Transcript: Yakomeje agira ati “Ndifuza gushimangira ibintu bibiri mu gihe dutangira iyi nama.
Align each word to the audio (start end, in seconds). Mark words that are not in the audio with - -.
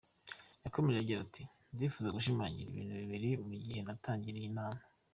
Yakomeje 0.63 0.97
agira 0.99 1.19
ati 1.25 1.43
“Ndifuza 1.73 2.15
gushimangira 2.17 2.67
ibintu 2.71 2.93
bibiri 3.01 3.29
mu 3.47 3.53
gihe 3.63 3.79
dutangira 3.87 4.37
iyi 4.39 4.51
nama. 4.57 4.83